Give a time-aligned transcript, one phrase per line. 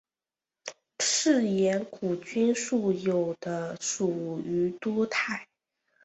[0.97, 5.45] 嗜盐古菌素有的属于多肽。